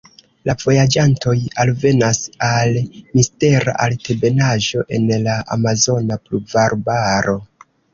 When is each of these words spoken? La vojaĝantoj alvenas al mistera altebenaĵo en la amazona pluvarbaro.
La 0.49 0.53
vojaĝantoj 0.61 1.33
alvenas 1.65 2.23
al 2.49 2.75
mistera 3.19 3.77
altebenaĵo 3.87 4.87
en 4.99 5.09
la 5.31 5.41
amazona 5.61 6.23
pluvarbaro. 6.29 7.43